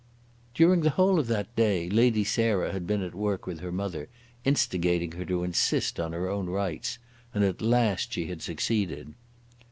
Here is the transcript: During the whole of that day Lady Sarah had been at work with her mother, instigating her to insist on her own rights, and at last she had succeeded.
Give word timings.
During 0.55 0.81
the 0.81 0.89
whole 0.89 1.19
of 1.19 1.27
that 1.27 1.55
day 1.55 1.87
Lady 1.87 2.23
Sarah 2.23 2.71
had 2.71 2.87
been 2.87 3.03
at 3.03 3.13
work 3.13 3.45
with 3.45 3.59
her 3.59 3.71
mother, 3.71 4.09
instigating 4.43 5.11
her 5.11 5.25
to 5.25 5.43
insist 5.43 5.99
on 5.99 6.11
her 6.11 6.27
own 6.27 6.47
rights, 6.47 6.97
and 7.35 7.43
at 7.43 7.61
last 7.61 8.11
she 8.11 8.25
had 8.25 8.41
succeeded. 8.41 9.13